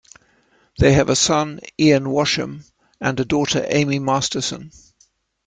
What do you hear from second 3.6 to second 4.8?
Amy Masterson.